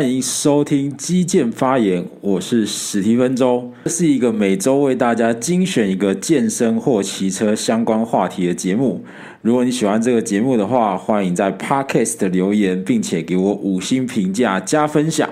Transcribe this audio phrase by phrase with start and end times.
[0.00, 9.04] 欢迎收听基建发言，我是史蒂芬周，这是一个每周为大家精选一个健身或骑车相关话题的节目。
[9.42, 15.28] 如果你喜欢这个节目的话，欢迎在 Podcast 留言，并且给我五星评价加分享，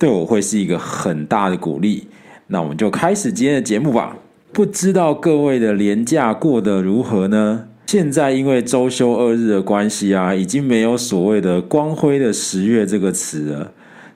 [0.00, 2.08] 对我会是一个很大的鼓励。
[2.48, 4.16] 那我们就开始今天的节目吧。
[4.52, 7.68] 不知道各位的年假过得如何呢？
[7.86, 13.72] 现在因为周休二日的关系啊，已经没有所谓的光辉的十月这个词了。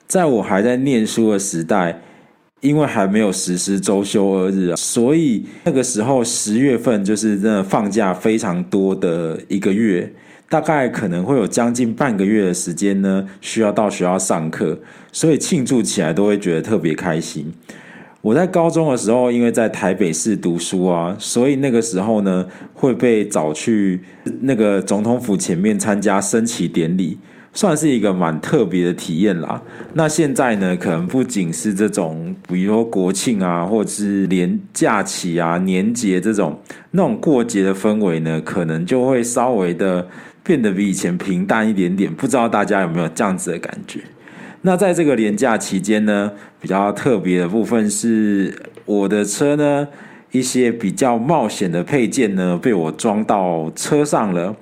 [0.07, 2.01] 在我还在念书的时代，
[2.61, 10.11] 因为还没有实施周休二日啊，所以那个时候十月份就是真的放假非常多的一个月，
[10.47, 14.79] 大概可能会有将近半个月的时间呢，需要到学校上课，
[15.11, 17.51] 所以庆祝起来都会觉得特别开心。
[18.21, 24.01] 我在高中的时候，因为在台北市读书啊，所以那个时候呢，会被找去
[24.41, 27.17] 那个总统府前面参加升旗典礼，
[27.57, 29.59] 算是一个蛮特别的体验啦。
[29.95, 40.07] 那现在呢，可能不仅是这种，比如说国庆啊，或者是连假期啊、年节这种那种过节的氛围呢，可能就会稍微的
[40.43, 42.13] 变得比以前平淡一点点。
[42.13, 44.01] 不知道大家有没有这样子的感觉？
[44.61, 48.53] 那在这个连假期间呢，比较特别的部分是
[48.85, 49.87] 我的车呢，
[50.29, 54.55] 一些比较冒险的配件呢，被我装到车上了。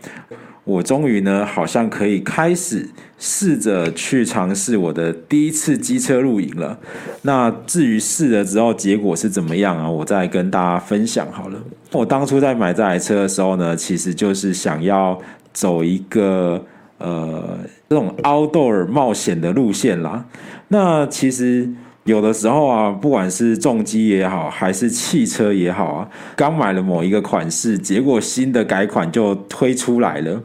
[0.66, 6.77] 我终于呢，好像可以开始试着去尝试我的第一次机车露营了。
[7.22, 9.89] 那至于试了之后结果是怎么样啊？
[9.89, 11.57] 我再跟大家分享好了。
[11.94, 15.17] 我当初在买这台车的时候呢，其实就是想要
[15.53, 16.66] 走一个。
[16.97, 20.25] 呃，这种 outdoor 冒险的路线啦，
[20.69, 21.69] 那其实
[22.06, 30.41] 有的时候啊，不管是重机也好，还是汽车也好啊，刚买了某一个款式，结果新的改款就推出来了。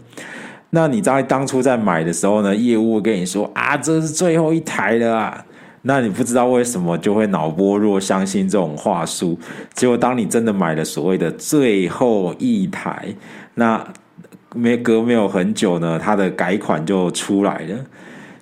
[0.71, 5.45] 那你在当初在买的时候呢，业务跟你说啊，这是最后一台了啊，
[5.83, 9.39] 那你不知道为什么就会脑波弱，相信这种话术。
[9.75, 13.15] 结果当你真的买了所谓的最后一台，
[13.55, 13.87] 那。
[14.53, 17.87] 没隔没有很久呢，它的改款就出来了。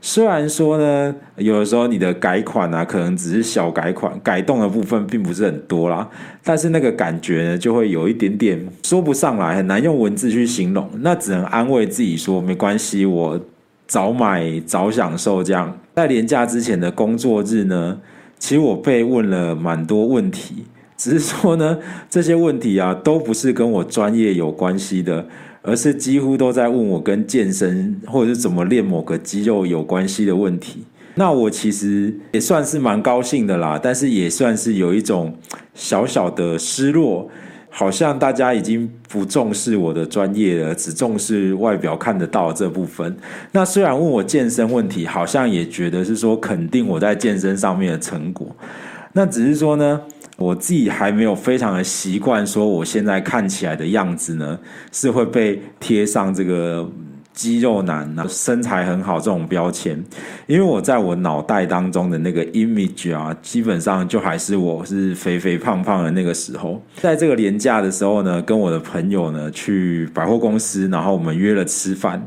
[0.00, 6.08] 虽然说呢，有的时候你的改款啊，可能只是小改款，改动的部分并不是很多啦，
[6.44, 10.88] 但是那个感觉呢，就会有一点点说不上来，很难用文字去形容。
[11.00, 13.40] 那只能安慰自己说，没关系，我
[13.88, 15.42] 早买早享受。
[15.42, 17.98] 这样在连假之前的工作日呢，
[18.38, 20.64] 其实我被问了蛮多问题，
[20.96, 21.76] 只是说呢，
[22.08, 25.26] 这些问题啊，都不是跟我专业有关系的。
[25.68, 30.84] 而是几乎都在问我跟健身或者是怎么练某个肌肉有关系的问题。
[31.14, 35.36] 那我其实也算是蛮高兴的啦，但是也算是有一种
[35.74, 37.28] 小小的失落，
[37.68, 43.16] 好像大家已经不重视我的专业了，只重视外表看得到这部分。
[43.50, 48.46] 那虽然问我健身问题，好像也觉得是说肯定我在健身上面的成果。
[49.12, 50.00] 那只是说呢，
[50.38, 54.58] 我自己还没有非常的习惯，说我现在看起来的样子呢，
[54.90, 56.90] 是会被贴上这个。
[57.34, 60.04] 肌肉男啊，身材很好这种标签，
[60.48, 66.82] 因为我在我脑袋当中的那个 image 啊，基本上就还是我是肥肥胖胖的那个时候。
[66.96, 72.26] 在这个年假的时候呢，跟我的朋友呢去百货公司，然后我们约了吃饭。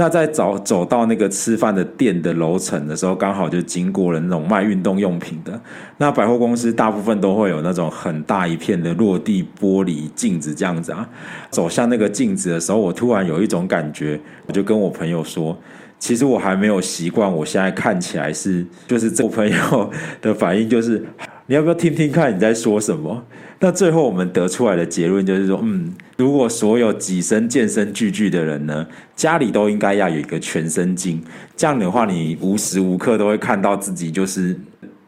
[0.00, 5.60] 那在走走到那个吃饭的店的楼层的时候，刚好就经过了那种卖运动用品的。
[5.98, 11.06] 那百货公司大部分都会有那种很大一片的落地玻璃镜子这样子啊。
[11.50, 14.18] 走向那个镜子的时候，我突然有一种感觉。
[14.46, 15.54] 我就跟我朋友说，
[15.98, 19.90] 其实我还没有习惯，我现在看起来是，就是这朋友
[20.22, 21.04] 的反应就是，
[21.50, 23.26] 你要不要听听看你在说什么？
[23.58, 31.20] 那最后我们得出来的结论就是说，嗯，如果所有几身健身巨巨的人呢，家里都应该要有一个全身镜，
[31.56, 34.56] 这样的话，你无时无刻都会看到自己就是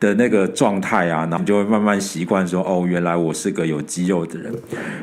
[0.01, 4.53] 的那个状态啊，然后你就会慢慢习惯说，哦，原来我是个有肌肉的人。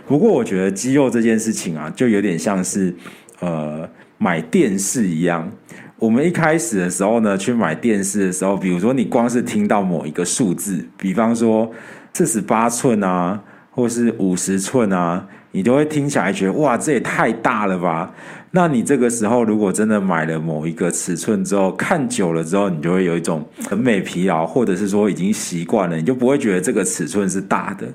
[0.06, 2.94] 不过我觉得肌肉这件事情啊，就有点像是，
[3.40, 3.90] 呃。
[4.22, 5.50] 买电视一样，
[6.00, 11.70] 我们一开始的时候呢，去买电视的时候，比如说你光是听到某一个数字，比方说
[12.14, 13.38] 四十八寸啊，
[13.70, 18.14] 或是五十寸啊，你都会听起来觉得哇，这也太大了吧？
[18.52, 27.86] 那你这个时候如果真的买了某一个尺寸之后，看久了之后，你就会有一种审美疲劳，或者是说已经习惯了，你就不会觉得这个尺寸是大的。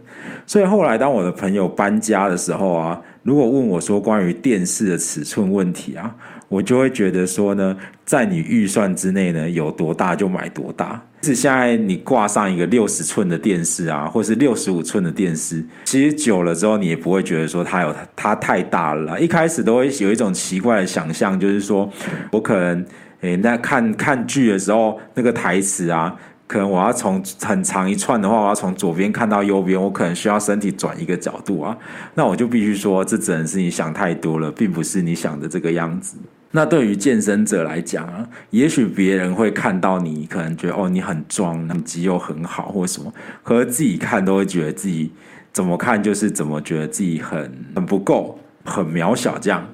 [0.47, 3.01] 所以后来当我的朋友搬家的时候啊。
[3.25, 6.15] 如果问我说关于电视的尺寸问题啊，
[6.55, 11.03] 我就会觉得说呢，在你预算之内呢，有多大就买多大。
[11.23, 19.21] 是现在你挂上一个六十寸的电视啊，或是六十五寸的电视，其实久了之后，你也不会觉得说它有它太大了。
[19.21, 21.91] 一开始都会有一种奇怪的想象，就是说
[22.31, 22.87] 我可能
[23.23, 26.15] 诶，那看看剧的时候，那个台词啊，
[26.47, 31.77] 可能我要从很长一串的话，我要从左边看到右边，我可能需要身体转一个角度啊，
[32.15, 36.19] 那我就必须说，这只能是你想太多了，并不是你想的这个样子。
[36.57, 43.13] 那对于健身者来讲啊，也许别人会看到你，可能觉得哦，你很壮，你肌肉很好，或什么，
[43.43, 45.11] 可是自己看都会觉得自己
[45.53, 49.67] 怎么看就是怎么觉得自己很很不够，很渺小这样。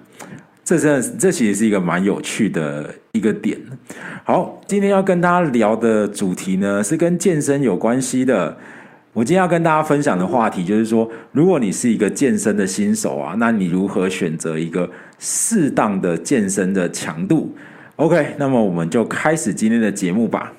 [0.65, 3.59] 这真的，这其实是一个蛮有趣的一个点。
[4.25, 8.57] 好，今天要跟大家聊的主题呢，是跟健身有关系的。
[9.13, 14.89] 我今天要跟大家分享的话题就是说，如果你是一个健身的新手啊，那你如何选择一个
[15.21, 17.55] 适当的健身的强度
[17.97, 20.53] ？OK，那么我们就开始今天的节目吧。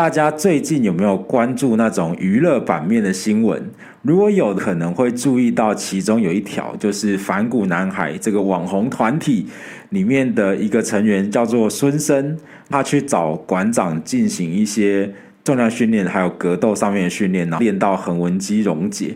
[0.00, 3.70] 大家最近有没有关注那种娱乐版面的新闻？
[4.00, 9.46] 如果有，可能会注意到其中有一条，就是反骨男孩这个网红团体
[9.90, 12.34] 里面的一个成员叫做孙生，
[12.70, 15.12] 他去找馆长进行一些
[15.44, 19.14] 重量训练，还有格斗上面的训练，然后练到横纹肌溶解，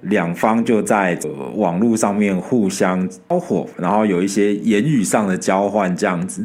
[0.00, 1.16] 两方就在
[1.54, 6.44] 网络上面互相交火，然后有一些言语上的交换这样子。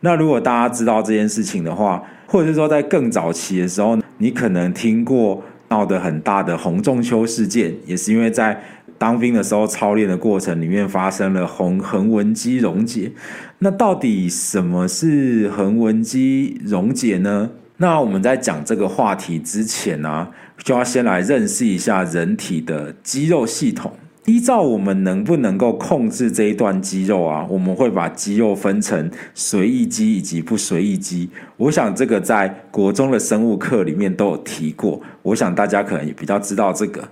[0.00, 2.02] 那如果大家知道这件事情的话，
[2.32, 8.58] 或者是说，在更早期的时候，你可能听过闹得很大的洪仲秋事件，也是因为在
[8.96, 13.12] 当兵的时候操练的过程里面发生了横横纹肌溶解。
[13.58, 17.50] 那到底什么是横纹肌溶解呢？
[17.76, 20.28] 那我们在讲这个话题之前呢、
[20.64, 23.92] 就要先来认识一下人体的肌肉系统。
[24.26, 31.28] 依照我们能不能够控制这一段肌肉啊，我们会把肌肉分成随意肌以及不随意肌。
[31.56, 37.08] 我想这个在国中的生物课里面都有提过，我想大家可能也比较知道这个。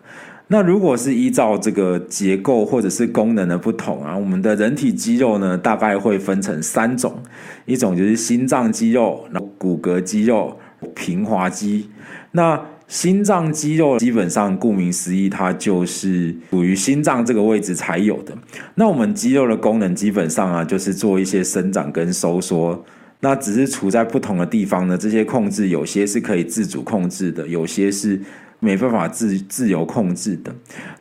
[0.53, 7.21] 那如果是依照这个结构或者是功能的不同啊，我们的人体肌肉呢，大概会分成三种，
[7.67, 10.57] 一种就是心脏肌肉、然后骨骼肌肉、
[10.95, 11.89] 平滑肌。
[12.33, 12.61] 那
[12.91, 18.37] 心脏肌肉基本上顾名思义，它就是属于心脏这个位置才有的。
[18.75, 22.85] 那我们肌肉的功能基本上啊，就是做一些生长跟收缩。
[23.21, 28.21] 那只是处在不同的地方呢，这些控制有些是可以自主控制的，有些是
[28.59, 30.53] 没办法自自由控制的。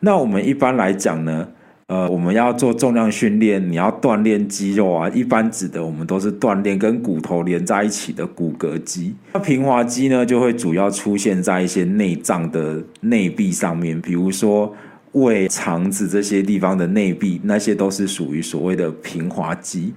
[0.02, 1.48] 那我们一般来讲呢，
[1.90, 5.10] 呃，我们要做重量训练，你要锻炼肌肉啊。
[5.10, 9.16] 一般指的我们都是锻炼跟骨头连在一起的骨骼肌。
[9.34, 14.72] 那平滑肌呢，就会主要出现在一些内脏的内壁上面，比如说
[15.14, 19.92] 胃、肠子这些地方的内壁，那些都是属于所谓的平滑肌。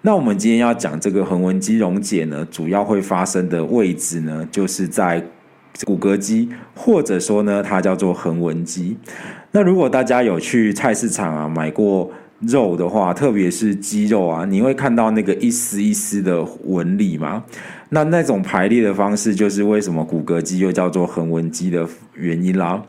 [0.00, 5.20] 那我们今天要讲这个横纹肌溶解呢，主要会发生的位置呢，就是在
[5.84, 8.96] 骨骼肌，或者说呢，它叫做横纹肌。
[9.50, 12.10] 那如果大家有去菜市场啊买过
[12.40, 17.44] 肉的话，特别是鸡肉啊，你会看到那个一丝一丝的纹理吗？
[17.90, 22.82] 那那种排列的方式，就是为什么骨骼肌又叫做横纹肌的原因啦。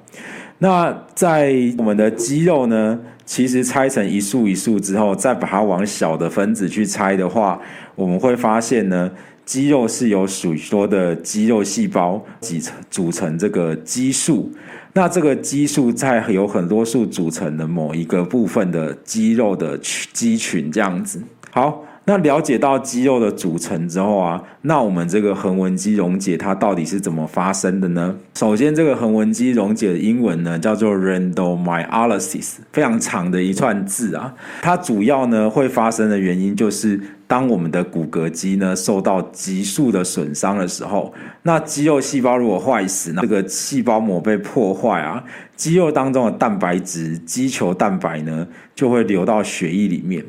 [0.60, 7.60] 那在我们的肌肉呢，其实拆成一束一束之后，再把它往小的分子去拆的话，
[7.96, 9.12] 我们会发现呢，
[9.46, 14.52] 肌肉是由许多的肌肉细胞组成组成这个肌束。
[14.94, 19.78] 那这个肌束在有很多束组成的某一个部分的肌肉的
[20.14, 21.20] 肌群这样子。
[21.50, 28.16] 好，那了解到肌肉的组成之后啊，那我们这个横纹肌溶解它到底是怎么发生的呢？
[28.36, 34.36] 首先，这个横纹肌溶解的英文呢叫做 rhabdomyolysis，非常长的一串字啊。
[34.62, 37.00] 它主要呢会发生的原因就是。
[37.34, 41.12] 当我们的骨骼肌呢受到急速的损伤的时候，
[41.42, 45.24] 那肌肉细胞如果坏死，那这个细胞膜被破坏啊，
[45.56, 50.24] 肌肉当中的蛋白质、肌球蛋白呢就会流到血液里面，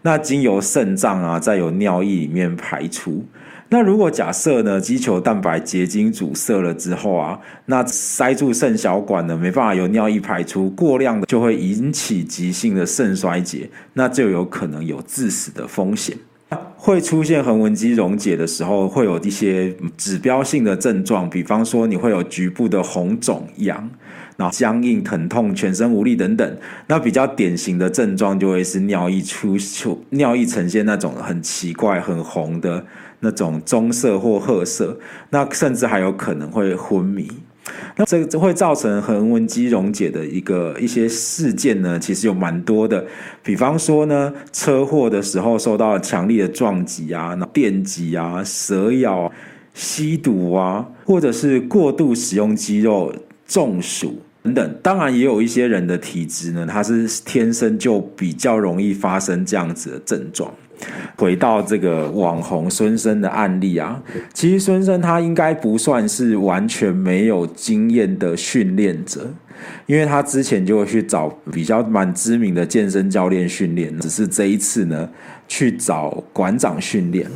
[0.00, 3.22] 那经由肾脏啊，再由尿液里面排出。
[3.68, 16.16] 那如果假设呢，肌球蛋白结晶阻塞了之后啊，那塞住肾小管呢，没办法由尿液排出，过量的就会引起急性的肾衰竭，那就有可能有致死的风险。
[16.76, 23.90] 会出现横纹肌溶解的时候，会有一些指标性的症状，比方说你会有局部的红肿痒，
[24.36, 26.58] 然后僵硬、疼痛、全身无力等等。
[26.86, 32.86] 那比较典型的症状就会是尿意出出， 尿液呈现那种很奇怪、很红的
[33.18, 35.00] 那种棕色或褐色，
[35.30, 37.28] 那甚至还有可能会昏迷。
[37.96, 43.04] 那这个会造成横纹肌溶解的一个一些事件呢，其实有蛮多的。
[43.42, 49.32] 比方说呢，车祸的时候受到强烈的撞击啊、电击啊、蛇咬、
[49.74, 53.12] 吸毒啊，或者是过度使用肌肉、
[53.46, 54.78] 中暑等等。
[54.82, 60.52] 当然，也有一些人的体质呢，他是天生就比较容易发生这样子的症状。
[61.16, 64.02] 回到这个网红孙生的案例啊，
[64.34, 69.26] 其实孙生他应该不算是完全没有经验的训练者，
[69.86, 75.08] 因为他之前就会去找比较蛮知名的健身教练训练，只是这一次呢
[75.48, 77.26] 去找馆长训练。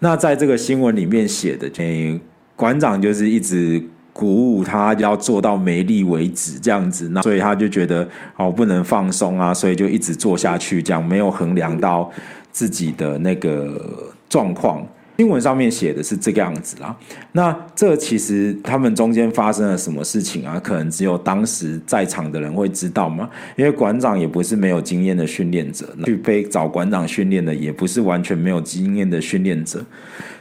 [0.00, 2.20] 那在这个新闻里面写的，诶，
[2.54, 3.82] 馆长就是一直
[4.20, 12.12] 鼓舞他要做到没力为止这样子，那所以他就觉得哦不能放松啊，所以就一直做下去，这样没有衡量到。
[12.52, 14.84] 自己的那个状况，
[15.16, 16.96] 新闻上面写的是这个样子啦。
[17.30, 20.58] 那这其实他们中间发生了什么事情啊？
[20.58, 23.30] 可能只有当时在场的人会知道嘛。
[23.54, 29.80] 因为馆长也不是没有经验的训练者，去被找馆长训练的也不是完全没有经验的训练者。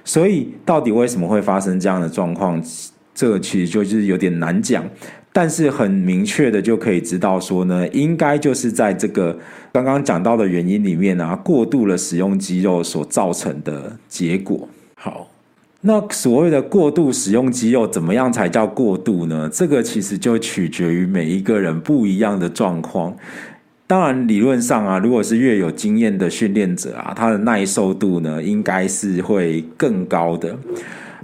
[0.03, 2.59] 所以到底为什么会发生这样的状况？
[3.19, 4.85] 这个其实就是有点难讲。
[5.33, 9.37] 但是很明确的就可以知道说呢，应该就是在这个
[9.73, 14.67] 刚刚讲到的原因里面啊，过度的使用肌肉所造成的结果。
[14.95, 15.29] 好，
[15.81, 19.49] 那所谓的过度使用肌肉，怎么样才叫过度呢？
[19.51, 23.15] 这个其实就取决于每一个人不一样的状况。
[23.85, 30.55] 当然，理论上啊，如果是越有经验的训练者啊，他的耐受度呢，应该是会更高的。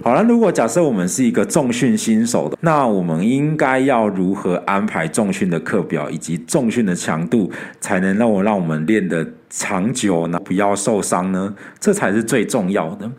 [0.02, 7.50] 好了，如果假设我们是一个重训新手的，那我们应该要如何安排重训的课表以及重训的强度，
[7.80, 10.38] 才能让我让我们练得长久呢？
[10.44, 11.54] 不要受伤呢？
[11.80, 13.10] 这才是最重要的。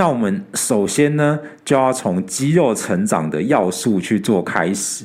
[0.00, 5.04] 那我们首先呢，就要从肌肉成长的要素去做开始。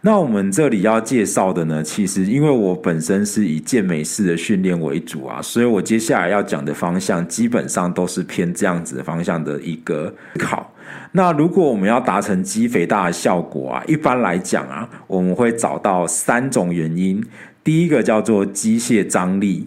[0.00, 10.72] 那我们这里要介绍的呢，其实因为我本身是以健美式的训练为主啊，所以我接下来要讲的方向基本上都是偏这样子的方向的一个考。
[11.12, 17.22] 那如果我们要达成肌肥大的效果啊，一般来讲啊，我们会找到三种原因。
[17.62, 19.66] 第一个叫做机械张力。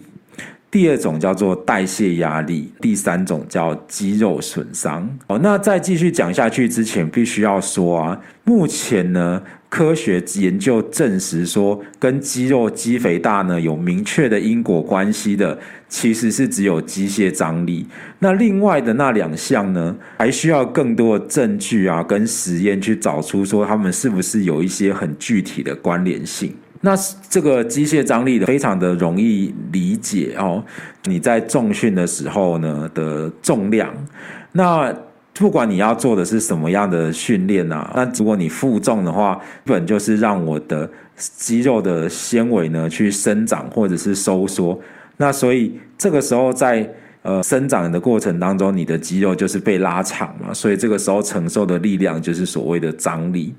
[0.74, 5.08] 第二种叫做代谢压力，第三种叫肌肉损伤。
[5.28, 15.56] 哦，那在继续讲下去之前，必须要说啊，目前呢，科学研究证实说，跟肌肉肌肥大呢有明确的因果关系的，
[15.88, 17.86] 其实是只有机械张力。
[18.18, 26.52] 那另外的那两项呢，还需要更多的证据啊，跟实验去找出说他们是不是有一些很具体的关联性。
[26.84, 26.94] 那
[27.30, 30.62] 这个机械张力的非常的容易理解哦。
[31.04, 33.90] 你在重训的时候呢的重量，
[34.52, 34.94] 那
[35.32, 44.78] 不管你要做的是什么样的训练啊，那如果你负重的话，基本就是让我的肌肉的纤维呢去生长或者是收缩。
[45.16, 46.86] 那所以这个时候在
[47.22, 53.54] 呃生长的过程当中，你的肌肉就是被拉长嘛，所以这个时候承受的力量就是所谓的张力，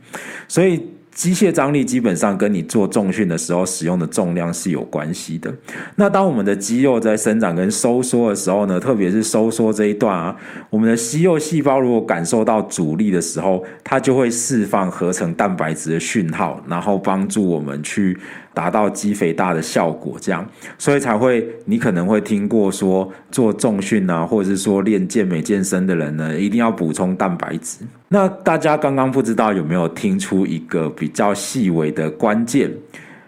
[0.47, 0.79] 所以。
[1.15, 5.51] 机械张力基本上跟你做重训的时候使用的重量是有关系的。
[5.95, 10.35] 那当我们的肌肉在生长跟收缩的时候呢，特别是收缩这一段啊，
[10.69, 18.15] 我们的肌肉细胞如果感受到阻力的时候，它就会释放合成蛋白质的讯号，然后帮助我们去。
[18.53, 27.79] 达到肌肥大的效果，这样，所以才会，你可能会听过说，做重训啊，或者是说练健美健身的人呢，一定要补充蛋白质。
[28.07, 32.71] 那大家刚刚不知道有没有听出一个比较细微的关键？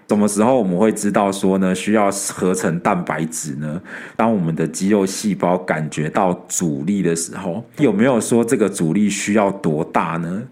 [0.10, 3.82] 什么时候我们会知道说呢，需要合成蛋白质呢？
[4.16, 10.44] 当我们的肌肉细胞感觉到阻力的时候，有没有说这个阻力需要多大呢？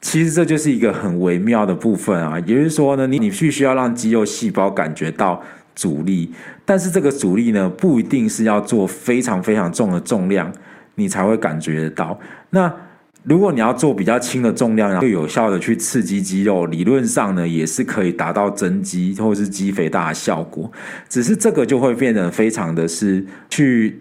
[0.00, 5.40] 其实这就是一个很微妙的部分啊，也就是说呢，你你必须要让肌肉细胞感觉到
[5.76, 6.32] 阻力，
[6.64, 10.52] 但是这个阻力呢，不一定是要做非常非常重的重量，
[10.96, 12.18] 你才会感觉得到。
[12.50, 12.72] 那
[13.28, 20.70] 如果你要做比较轻的重量，然后有效的去刺激肌肉，理论上呢，也是可以达到增肌或是肌肥大的效果。
[21.08, 24.00] 只是这个就会变得非常的是去。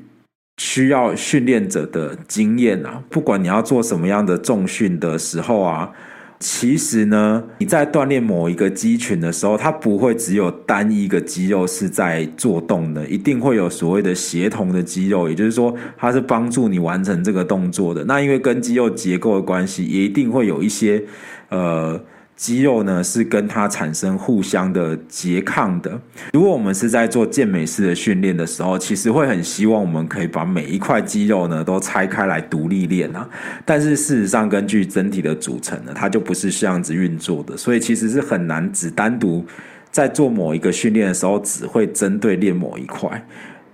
[0.57, 5.91] 需要训练者的经验啊，不管你要做什么样的重训的时候啊，
[6.39, 18.03] 其实呢，你在锻炼某一个肌群的时候，它不会只有单一个肌肉是在做动的，一定会有所谓的协同的肌肉，也就是说，它是帮助你完成这个动作的。
[18.05, 21.03] 那因为跟肌肉结构的关系，也一定会有一些
[21.49, 21.99] 呃。
[22.35, 25.99] 肌肉呢是跟它产生互相的拮抗的。
[26.33, 33.27] 如果我们是在做健美式的训练的时候，其实会很希望我们可以把每一块肌肉呢都拆开来独立练啊。
[33.63, 39.45] 但是事实上，根据整体的组成呢，它就不是这样子运作的，所以其实是很难只单独
[39.89, 43.25] 在做某一个训练的时候，只会针对练某一块。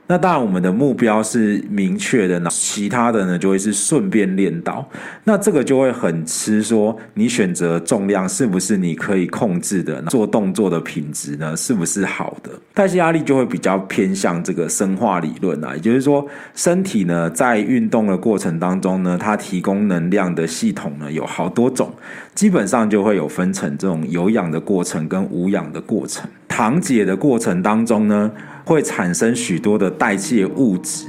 [0.07, 4.85] 那当然，我们的目标是明确的，那其他的呢就会是顺便练到。
[5.23, 12.51] 那这个就会很吃说，你选择重量是不是你可以控制的，做动作的品质呢是不是好的？
[12.73, 21.89] 代谢压力就会比较偏向这个生化理论啊，也就是说，身体呢在运动的过程当中呢，它提供能量的系统呢有好多种，
[22.35, 26.29] 基本上就会有分成这种有氧的过程跟无氧的过程。
[26.49, 28.29] 糖解的过程当中呢，
[28.71, 31.07] 会产生许多的代谢物质，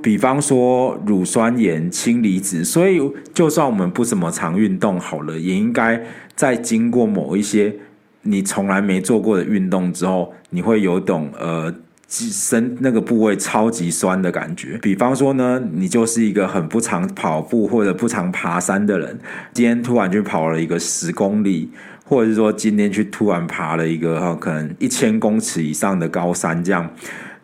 [0.00, 3.00] 比方说乳酸盐、氢离子，所以
[3.34, 6.00] 就算我们不怎么常运动好了，也应该
[6.36, 7.74] 在经过某一些
[8.22, 11.74] 你从来没做过的运动之后，你会有种呃
[12.06, 14.78] 身那个部位超级酸的感觉。
[14.80, 19.18] 比方说呢，你就是一个很不常跑步或者不常爬山的人，
[19.52, 21.70] 今天突然去跑了一个十公里。
[22.10, 26.90] 或者是说今天去突然爬了一个哈，可能一千公尺以上的高山这样，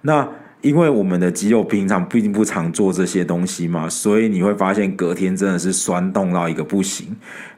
[0.00, 0.28] 那
[0.66, 7.06] 因为我们的肌肉平常并不常做这些东西嘛，所以你会发现隔天真的是酸痛到一个不行。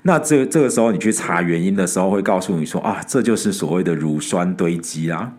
[0.02, 5.32] 那这这个时候你去查原因的时候，会告诉你说啊，这就是所谓的乳酸堆积啦。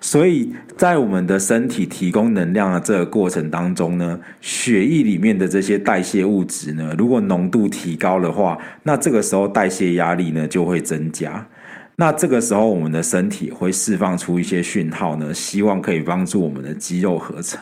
[0.00, 11.46] 所以在我们的身体提供能量的这个过程当中呢，血液里面的这些代谢物质呢，如果浓度提高的话，那这个时候代谢压力呢就会增加。
[11.96, 17.60] 那这个时候我们的身体会释放出一些讯号呢，希望可以帮助我们的肌肉合成。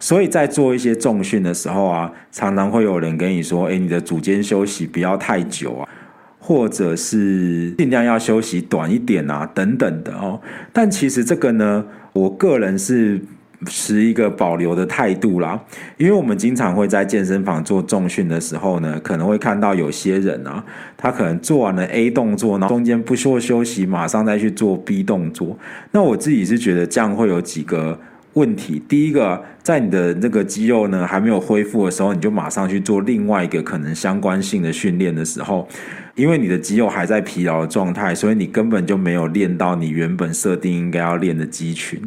[0.00, 5.88] 所以在做一些重训的时候啊，常常会有人跟你说：“哎，你的组间休息不要太久啊，
[6.40, 10.40] 或者是尽量要休息短一点啊，等等的哦。”
[10.72, 13.20] 但其实这个呢，我个人是
[13.66, 15.60] 持一个保留的态度啦，
[15.96, 20.64] 因为我们经常会在健身房做重训的时候呢，可能会看到有些人啊，
[20.96, 25.58] 他可能做完了 A 动作，然后中间不做休息，马上再去做 B 动作。
[25.92, 27.98] 那我自己是觉得这样会有几个。
[28.34, 35.66] 问题第一个，在你的那个肌肉呢还没有恢复的时候，你就马上去做另外一个可能相关性的训练的时候，
[36.14, 42.00] 因为你的肌肉还在疲劳的状态，所以你根本就没有练到你原本设定应该要练的肌群。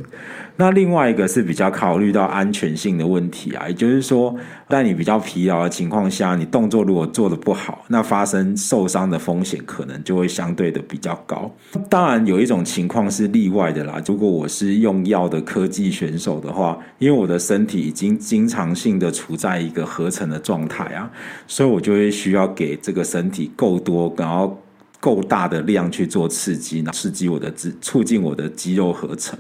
[0.56, 4.36] 那另外一个是比较考虑到安全性的问题啊，也就是说，
[4.70, 11.52] 在你比较疲劳的情况下，你动作如果做得不好，那发生受伤的风险可能就会相对的比较高。
[11.90, 21.10] 当然，有一种情况是例外的啦，如果我是用药的科技选手的话，因为我的身体已经经常性的处在一个合成的状态啊，
[21.48, 24.62] 所以我就会需要给这个身体够多，然后
[25.00, 29.38] 够大的量去做刺激，刺激我的肌，促进我的肌肉合成。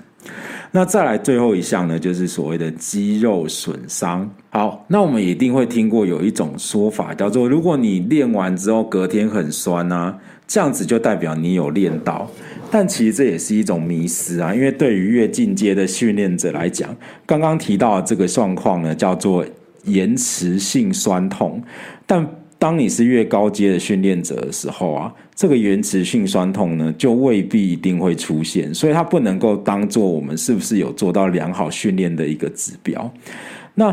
[0.71, 4.29] 那再来最后一项呢，就是所谓的肌肉损伤。
[4.49, 12.29] 好，那我们一定会听过有一种说法，叫做如果你练完之后隔天很酸啊，这样子就代表你有练到。
[12.71, 19.45] 但其实这也是一种迷思啊，因为对于越进阶的训练者来讲，刚刚提到的这个状况呢，叫做
[19.83, 21.61] 延迟性酸痛，
[22.07, 22.27] 但
[22.63, 33.13] 当你是越高阶的训练者的时候啊，这个延迟性酸痛呢，就未必一定会出现，所以它不能够当做我们是不是有做到良好训练的一个指标。
[33.75, 33.91] 那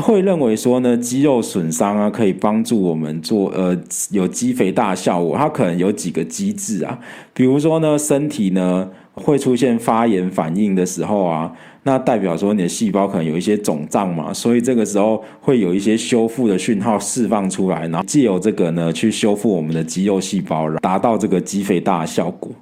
[0.00, 3.76] 会认为说呢，肌肉损伤啊，可以帮助我们做呃
[4.10, 6.98] 有肌肥大效果，它可能有几个机制啊，
[7.34, 11.52] 比如说呢，身体呢会出现发炎反应的时候啊。
[11.82, 22.52] 那代表说你的细胞可能有一些肿胀嘛，所以这个时候会有一些修复的讯号释放出来，然后借由这个呢去修复我们的肌肉细胞，达到这个肌肥大的效果。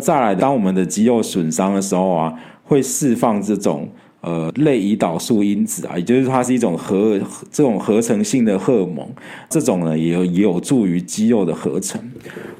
[0.00, 2.32] 再来，当我们的肌肉损伤的时候啊，
[2.64, 3.88] 会释放这种。
[4.22, 9.04] 呃，类胰岛素因子啊，也就是它是一种合这种合成性的荷尔蒙，
[9.50, 12.00] 这种呢也有也有助于肌肉的合成。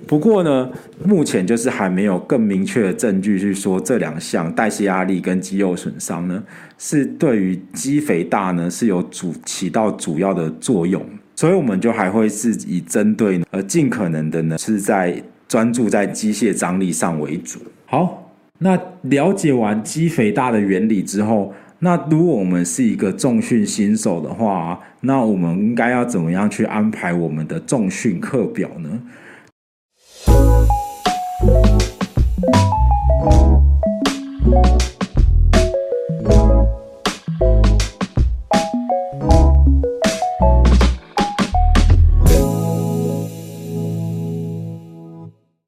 [0.08, 0.68] 不过呢，
[1.04, 6.42] 目前就是还没有更明确的证据去说这两项代谢压力跟肌肉损伤呢，
[6.78, 11.00] 是对于肌肥大呢是有主起到主要的作用。
[11.36, 17.60] 所以我们就还会是以针对呃尽可能的呢是在专注在机械张力上为主。
[17.86, 18.21] 好。
[18.62, 28.88] 那了解完肌肥大的原理之后，那如果我们是一个重训新手的话，那我们应该要怎么样去安排我们的重训课表呢？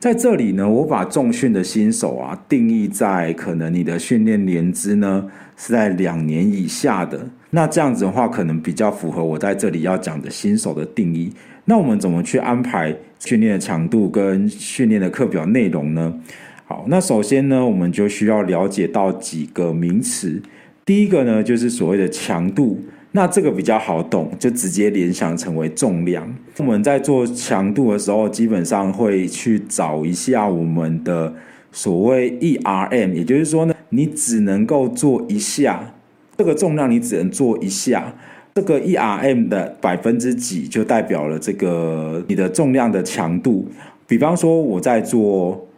[0.05, 7.27] 在这里呢，我把重训的新手啊定义在可能你的训练年资呢是在两年以下的。
[7.53, 11.33] 那这样子的话，可能比较符合我在这里要讲的新手的定义。
[11.65, 16.15] 那我们怎么去安排训练的强度跟训练的课表内容呢？
[16.67, 20.43] 好，那首先呢，我们就需要了解到几个名词。
[20.85, 22.79] 第一个呢，就是所谓的强度。
[23.17, 26.29] 那这个比较好懂，就直接联想成为重量。
[26.59, 31.33] 我们在做强度的时候，基本上会去找一下我们的
[31.71, 35.95] 所谓 ERM，也就是说呢，你只能够做一下
[36.37, 38.13] 这个重量，你只能做一下
[38.53, 43.69] 这个 ERM 的百分之几，就代表了这个你的重量的强度。
[44.09, 45.69] 比方说，我在做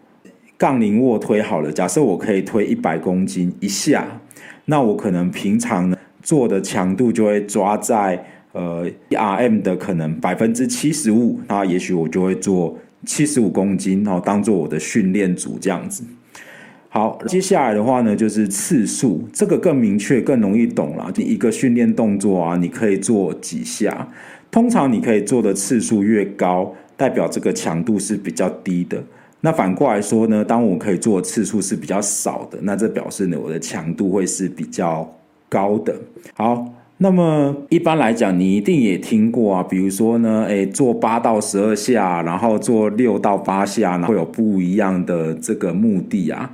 [0.57, 4.23] 杠铃卧推好了，假设我可以推一百公斤一下，
[4.65, 5.99] 那我可能平常呢。
[6.27, 16.03] 做的强度就会抓在呃，E R M 的可能百分之七十五，那也许我就会做七十五公斤，然后当做我的训练组这样子。
[16.89, 21.13] 好，接下来的话呢，就是次数，这个更明确、更容易懂了。
[21.15, 24.09] 你一个训练动作啊，你可以做几下？
[24.51, 29.01] 通常你可以做的次数越高，代表这个强度是比较低的。
[29.43, 35.16] 那反过来说呢，当我可以做的次数是比较少的，那这表示呢，我的强度会是比较。
[35.49, 35.95] 高的。
[36.35, 36.67] 好，
[36.99, 46.51] 那么一般来讲，你一定也听过啊，比如说呢，诶，做八到十二下，然后做六到八下，会有不一样的这个目的啊。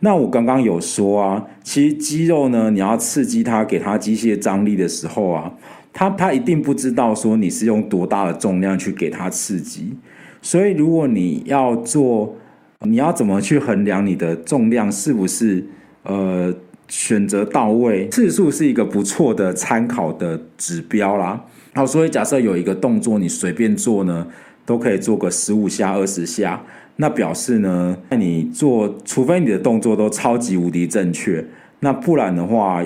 [0.00, 5.50] 那我刚刚有说啊，其实肌肉呢，你要刺激它，给它机械张力的时候啊，
[5.92, 9.94] 它它一定不知道说你是用多大的重量去给它刺激，
[10.42, 12.36] 所以如果你要做，
[12.80, 15.66] 你要怎么去衡量你的重量是不是
[16.02, 16.54] 呃？
[16.88, 21.44] 选择到位，次数是一个不错的参考的指标啦。
[21.74, 24.26] 好，所以假设有一个动作你随便做呢，
[24.64, 26.62] 都可以做个十五下、二十下，
[26.96, 31.44] 那表示呢，那你做，除非你的动作都超级无敌正确，
[31.80, 32.82] 那不然的话，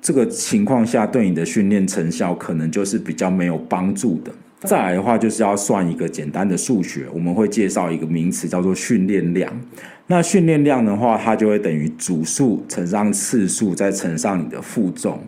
[0.00, 4.32] 这个情况下对你的训练成效可能就是比较没有帮助的。
[4.62, 9.52] 再来的话，就是要算一个简单的数学，我们会介绍一个名词叫做训练量。
[10.06, 15.20] 那训练量的话，它就会等于组数乘上次数，再乘上你的负重。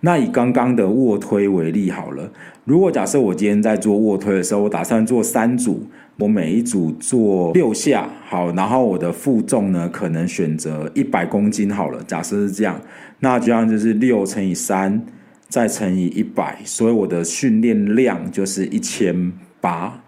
[0.00, 2.30] 那以刚刚的卧推为例好了，
[2.64, 5.86] 如果假设我今天在做卧推的时候，我打算做三组，
[6.18, 12.80] 我每一组做六下，好，然后我的负重呢，可能选择一百公斤好了，假设是这样，
[13.20, 15.04] 那这样就是六乘以三。
[15.48, 20.01] 再乘以一百，所以我的训练量就是一千八。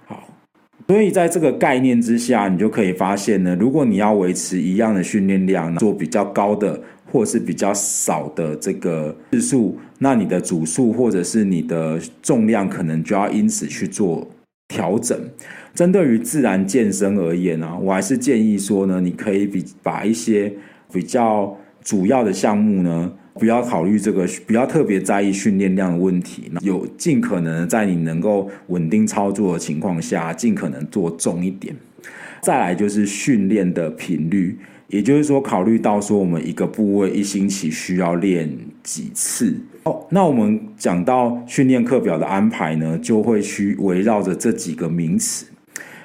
[0.86, 6.78] 所以在这个概念之下，你就可以发现呢，如果你要维持一样的训练量，做比较高的
[7.10, 14.28] 或是比较少的这个次数，那你的组数或者是你的重量可能就要因此去做
[14.68, 15.18] 调整。
[15.74, 20.52] 针对于自然健身而言呢，我还是建议说呢，你可以比把一些
[20.92, 23.10] 比较主要的项目呢。
[23.34, 31.74] 不要考虑这个，不要特别在意训练量的问题，有尽可能在你能够稳定操作的情况下，尽可能做重一点。
[32.40, 39.56] 再来就是训练的频率，也就是说，考虑到说我们一个部位一星期需要练几次。
[39.84, 45.46] 哦，那我们讲到训练课表的安排呢，就会去围绕着这几个名词。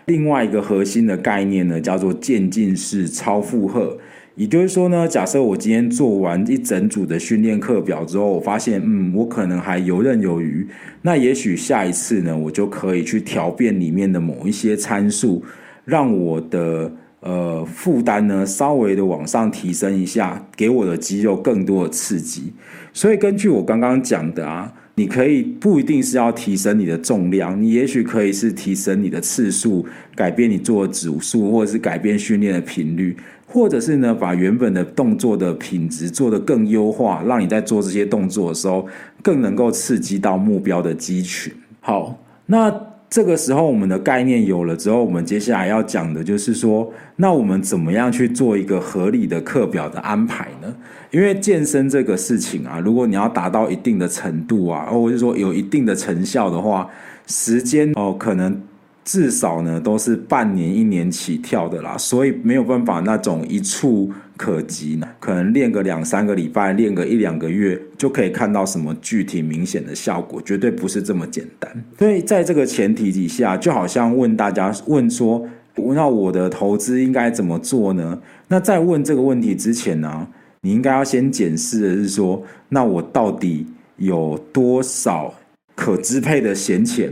[0.06, 3.98] 另外一个核心的概念呢，叫做渐进式超负荷。
[4.40, 10.66] 也就是说呢，假设我今天做完一整组的训练课表之后，我发现，嗯，我可能还游刃有余，
[11.02, 15.44] 那也许下一次呢，我就可以去调变里面的某一些参数，
[15.84, 22.54] 让我的呃负担呢稍微的往上提升一下，给我的肌肉更多的刺激。
[22.94, 33.16] 所以根据我刚刚讲的啊，你可以不一定是要提升你的重量，你也许可以是提升你的次数，改变你做的组数，或者是改变训练的频率。
[33.52, 38.86] 或者是呢，把原本的动作的品质做得更优化，让你在做这些动作的时候，
[39.24, 41.52] 更能够刺激到目标的肌群。
[41.80, 42.70] 好，那
[43.10, 50.76] 这个时候我们的概念有了之后，我们接下来要讲的就是说，那我们怎么样去做一个合理的课表的安排呢？
[51.10, 56.88] 因为健身这个事情啊，如果你要达到一定的程度啊，或者说有一定的成效的话，
[57.26, 58.62] 时间哦，可能。
[59.10, 65.08] 至少呢，都是半年、一年起跳的啦，所以没有办法那种一触可及呢。
[65.20, 71.84] 可能练个两三个礼拜，练个一两个月，就可以看到什么具体明显的效果，绝对不是这么简单。
[71.98, 75.44] 所以在这个前提底下，就好像问大家问说，
[75.74, 78.22] 那我的投资应该怎么做呢？
[78.50, 80.28] 那在问这个问题之前呢，
[80.62, 83.66] 你应该要先检视的是说，那我到底
[83.98, 85.34] 有多少
[85.74, 87.12] 可支配的闲钱？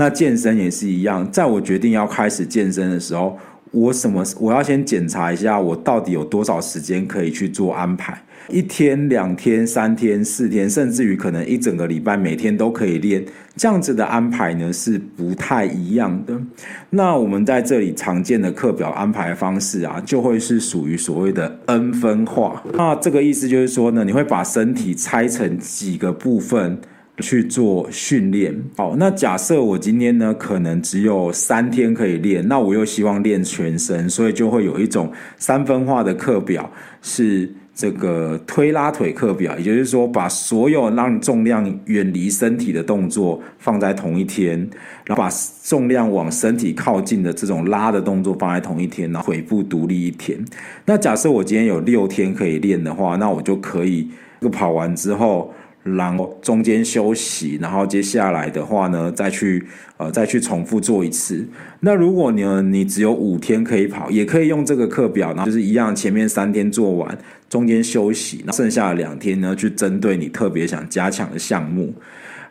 [0.00, 3.36] 那健身也是一样，在我决定要开始健身的时候，
[3.70, 8.18] 我什么我要先检查一下，我到底有多少时间可以去做安排。
[8.48, 13.22] 一天、两天、三天、四天，甚至于可能一整个礼拜，每天都可以练，
[13.56, 16.40] 这样子的安排呢是不太一样的。
[16.88, 22.62] 那我们在这里常见的课表安排方式啊，就会是属于所谓的 N 分化。
[22.72, 26.80] 那这个意思就是说呢，你会把身体拆成几个部分
[27.20, 28.54] 去做训练。
[28.76, 36.70] 好，那假设我今天呢，可能只有三天可以练，那我又希望练全身，所以就会有一种三分化的课表
[37.02, 37.52] 是。
[37.72, 44.58] 这个推拉腿课表，也就是说，把所有让重量远离身体的动作放在同一天，
[45.06, 45.30] 然后把
[45.62, 50.38] 重量往身体靠近的这种拉的动作放在同一天，然后腿部独立一天。
[50.84, 54.10] 那假设我今天有六天可以练的话，那我就可以
[54.42, 55.50] 这个跑完之后。
[55.82, 59.64] 然后中间休息，然后接下来的话呢，再去
[59.96, 61.46] 呃再去重复做一次。
[61.80, 71.94] 那如果你你只有五天可以跑，也可以用这个课表，然后就是一样，前面三天做完，中间休息，那剩下的两天呢，去针对你特别想加强的项目。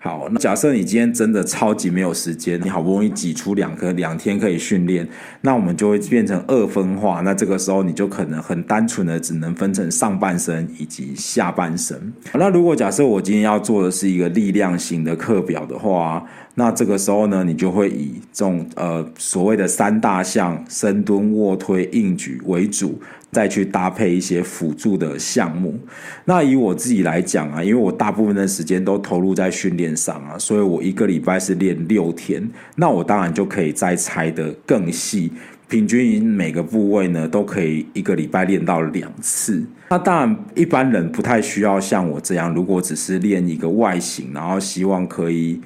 [0.01, 5.05] 好，那假设你今天真的超级没有时间，你好不容易挤出两颗两天可以训练，
[5.41, 7.19] 那我们就会变成二分化。
[7.19, 12.13] 那这个时候你就可能很单纯的只能分成上半身以及下半身。
[12.33, 16.25] 那如果假设我今天要做的是一个力量型的课表的话，
[16.59, 22.99] 那这个时候呢，你就会以这种呃所谓的三大项深蹲、卧推、硬举为主。
[23.31, 25.79] 再去搭配一些辅助的项目。
[26.25, 32.49] 那以我自己来讲啊，因为我大部分的时间都投入在训练上啊，所以我一个礼拜是练六天。
[32.75, 35.31] 那我当然就可以再拆得更细，
[35.67, 39.63] 平均每个部位呢都可以一个礼拜练到两次。
[39.91, 45.61] 那当然一般人不太需要像我这样，如果只是练一个外形，然后希望可以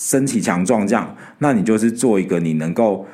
[0.00, 3.06] 身体强壮这样，那你就是做一个你能够。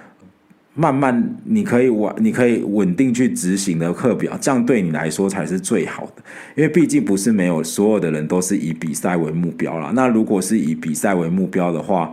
[0.78, 6.22] 慢慢，你可以稳，你可以稳定去执行的课表，这样对你来说才是最好的。
[6.54, 9.90] 因为毕竟不是没有所有的人都是以比赛为目标啦。
[9.94, 12.12] 那如果是以比赛为目标的话，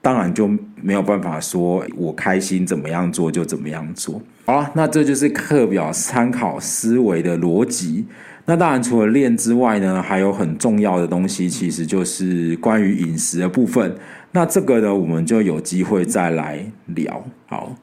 [0.00, 0.48] 当然就
[0.80, 4.22] 没有办法说我开心怎么样做就怎么样做。
[4.44, 8.06] 好了，那这就是课表参考思维的逻辑。
[8.46, 13.94] 那当然除了练之外呢，还有很重要的东西，其实就是关于饮食的部分。
[14.32, 17.24] 那这个呢，我们就有机会再来聊。
[17.46, 17.74] 好。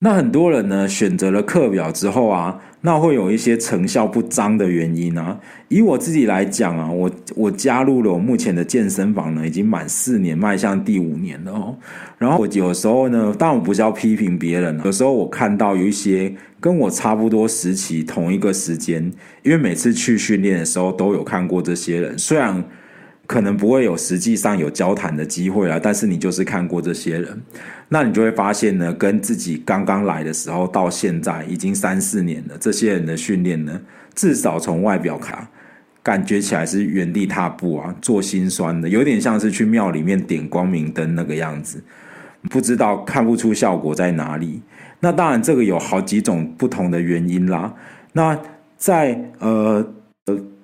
[0.00, 5.40] 那很多人呢，选择了课表之后啊，那会有一些成效不彰的原因啊。
[5.68, 11.74] 以我自己来讲啊，我我加入了我目前的健身房呢，已经满四年，迈向第五年了哦。
[12.18, 16.30] 然后我有时候呢，当然我不是要批评别人，有时候我看到有一些
[16.60, 19.10] 跟我差不多时期同一个时间，
[19.42, 22.62] 因为每次去训练的时候都有看过这些人，虽然。
[23.26, 27.42] 可能不会有实际上有交谈的机会了，但是你就是看过这些人，
[27.88, 33.80] 那你就会发现呢，跟自己刚刚来的时候到现在已经三四年了，这些人的训练呢，
[34.14, 35.48] 至少从外表看，
[36.04, 41.82] 感觉起来是原地踏步啊，做心酸的，有点像是去庙里面点光明灯那个样子，
[42.48, 44.62] 不知道看不出效果在哪里。
[45.00, 47.74] 那当然，这个有好几种不同的原因啦。
[48.12, 48.38] 那
[48.76, 49.94] 在呃。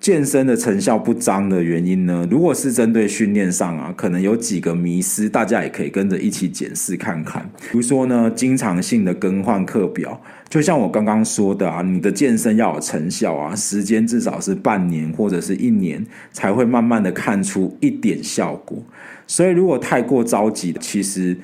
[0.03, 2.27] 健身的成效不彰的原因呢？
[2.29, 7.49] 如果是针对训练上啊，可能有几个迷失，大家也可以跟着一起检视看看。
[7.71, 18.83] 比如说呢，经常性的更换课表，就像我刚刚说的啊，你的健身要有成效啊，时间至少是半年或者是一年才会慢慢的看出一点效果。
[19.29, 21.37] 所以如果太过着急，其实。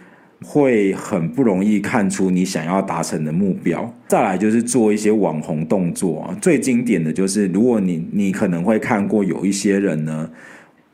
[0.44, 3.92] 会很不容易看出你想要达成的目标。
[4.06, 10.30] 再来就是做一些网红动作啊，最经典的就是，如果你你可能会看过有一些人呢，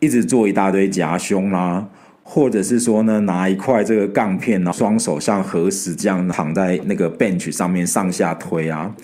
[0.00, 1.86] 一直做一大堆夹胸啦，
[2.22, 8.94] 或者是说呢，拿一块这个杠片，双手像合十这样躺在那个 bench 上面上下推啊。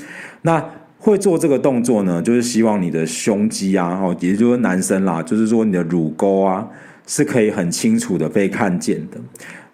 [0.43, 0.65] 那
[0.99, 6.67] 会做这个动作呢，就是希望你的胸肌啊，哦，也就是男生啦，就是说你的乳沟啊，
[7.07, 9.19] 是可以很清楚的被看见的。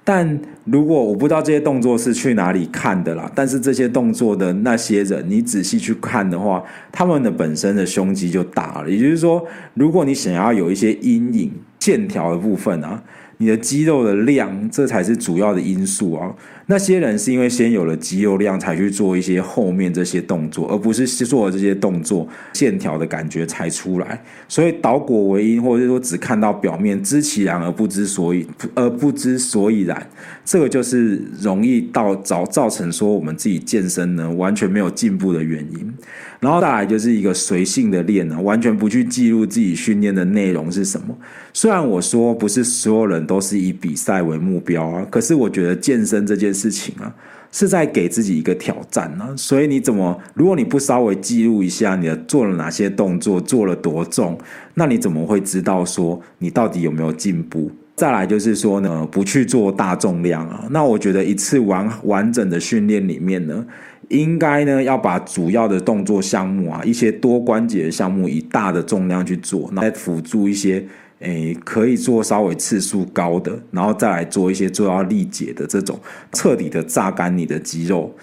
[0.07, 8.88] 但如果我不知道这些动作是去哪里看的啦，但是这些动作的那些人，你仔细去看的话，他们的本身的胸肌就大了。
[8.88, 13.03] 也就是说，如果你想要有一些阴影线条的部分啊。
[13.38, 16.35] 你的肌肉的量，这才是主要的因素啊。
[16.68, 24.20] 那些人是因为先有了肌肉量，才去做一些后面这些动作，而不是做了这些动作，线条的感觉才出来。
[24.48, 30.11] 所以倒果为因，或者是说只看到表面，知其然而不知所以，而不知所以然，
[30.44, 35.94] 这个就是容易到造造成说我们自己健身呢完全没有进步的原因。
[36.38, 41.16] 然后再来就是一个随性的练呢，完全不去记录自己训练的内容是什么。
[41.55, 47.14] 虽然我说不是所有人都是以比赛为目标啊，可是我觉得健身这件事情啊，
[47.53, 49.35] 是在给自己一个挑战呢。
[49.37, 54.38] 所以你怎么，如果你不稍微记录一下你的做了哪些动作，做了多重，
[54.75, 57.71] 那你怎么会知道说你到底有没有进步？
[57.95, 60.64] 再来就是说呢，不去做大重量啊。
[60.71, 63.64] 那我觉得一次完完整的训练里面呢，
[64.09, 70.85] 应该呢要把主要的动作项目啊，一些多关节的项目以大的重量去做，来辅助一些
[71.20, 75.98] 诶可以做稍微次数高的，然后再来做一些做到力竭的这种
[76.33, 78.14] 彻底的榨干你的肌肉，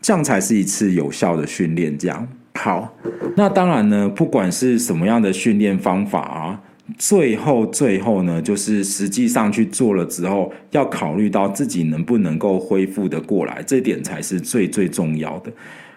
[0.00, 1.96] 这样才是一次有效的训练。
[1.96, 2.94] 这样好，
[3.36, 6.60] 那当然呢，不管是什么样的训练方法啊。
[6.98, 15.50] 最后，最后呢，就是实际上去做了之后，要考虑到自己能不能够恢复得过来，这点才是最最重要的。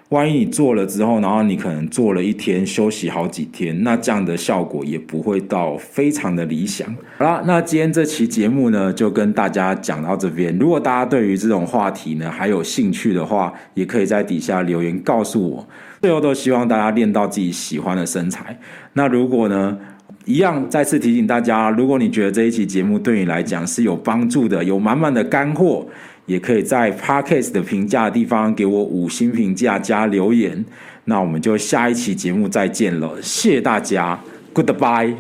[0.10, 6.88] 万一你做了之后，然后你可能做了一天，休息好几天，那这样的效果也不会到非常的理想。
[7.18, 10.56] 好啦，那今天这期节目呢，就跟大家讲到这边。
[10.60, 15.68] 如果大家对于这种话题呢还有兴趣的话，也可以在底下留言告诉我。
[16.02, 18.60] 最后都希望大家练到自己喜欢的身材。
[18.94, 19.76] 那如果呢，
[20.26, 25.88] 一样，再次提醒大家，如果你觉得这一期节目对你来讲是有帮助的，有满满的干货，
[26.26, 30.64] 也可以在 Podcast 的评价的地方给我五星评价加留言。
[31.06, 34.20] 那我们就下一期节目再见了，谢谢大家
[34.54, 35.16] ，Goodbye。